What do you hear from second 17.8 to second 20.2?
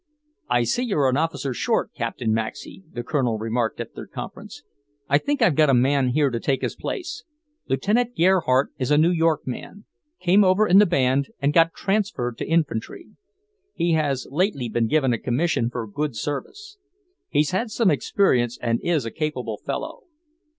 experience and is a capable fellow."